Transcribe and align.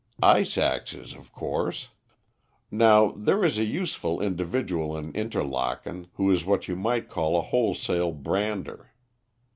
"Ice 0.23 0.57
axes, 0.57 1.13
of 1.13 1.31
course. 1.31 1.89
Now, 2.71 3.13
there 3.15 3.45
is 3.45 3.59
a 3.59 3.63
useful 3.63 4.19
individual 4.19 4.97
in 4.97 5.11
Interlaken, 5.11 6.07
who 6.15 6.31
is 6.31 6.43
what 6.43 6.67
you 6.67 6.75
might 6.75 7.07
call 7.07 7.37
a 7.37 7.43
wholesale 7.43 8.11
brander. 8.11 8.89